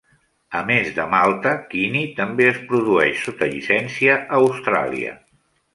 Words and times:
A 0.59 0.61
més 0.69 0.87
de 0.95 1.05
Malta, 1.11 1.51
Kinnie 1.75 2.09
també 2.21 2.49
es 2.55 2.59
produeix 2.73 3.23
sota 3.29 3.53
llicència 3.55 4.21
a 4.25 4.45
Austràlia. 4.45 5.17